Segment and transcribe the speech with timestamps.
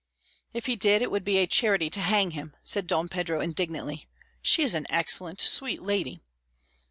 [0.51, 4.07] "If he did it would be a charity to hang him," said Don Pedro indignantly.
[4.41, 6.19] "She is an excellent, sweet lady."